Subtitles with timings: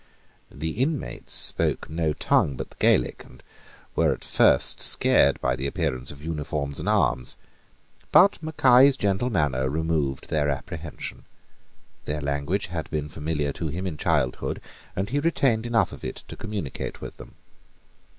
[0.49, 3.43] The inmates spoke no tongue but the Gaelic, and
[3.95, 7.37] were at first scared by the appearance of uniforms and arms.
[8.11, 11.25] But Mackay's gentle manner removed their apprehension:
[12.05, 14.59] their language had been familiar to him in childhood;
[14.95, 17.35] and he retained enough of it to communicate with them.